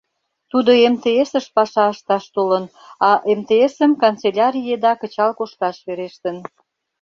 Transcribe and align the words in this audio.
Тудо 0.51 0.71
МТС-ыш 0.93 1.45
паша 1.55 1.85
ышташ 1.93 2.23
толын, 2.35 2.65
а 3.07 3.09
МТС-ым 3.39 3.91
канцелярий 4.03 4.67
еда 4.75 4.93
кычал 5.01 5.31
кошташ 5.39 5.77
верештын. 5.87 6.37